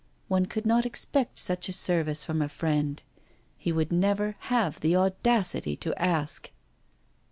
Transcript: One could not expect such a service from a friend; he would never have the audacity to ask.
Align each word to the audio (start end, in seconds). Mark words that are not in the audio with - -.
One 0.27 0.47
could 0.47 0.65
not 0.65 0.83
expect 0.83 1.37
such 1.37 1.69
a 1.69 1.73
service 1.73 2.23
from 2.23 2.41
a 2.41 2.49
friend; 2.49 3.03
he 3.55 3.71
would 3.71 3.91
never 3.91 4.35
have 4.49 4.79
the 4.79 4.95
audacity 4.95 5.75
to 5.75 5.93
ask. 6.01 6.49